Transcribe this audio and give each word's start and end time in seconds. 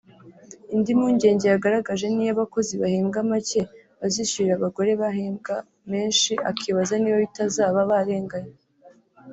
Indi 0.75 0.91
mpungenge 0.97 1.45
yagaragaje 1.53 2.05
n’iy’abakozi 2.09 2.73
bahembwa 2.81 3.19
make 3.31 3.61
bazishyurira 3.99 4.53
abagore 4.57 4.91
bahembwa 5.01 5.55
menshi 5.91 6.31
akibaza 6.49 6.93
niba 6.97 7.21
batazaba 7.23 7.79
barenganye 7.91 8.55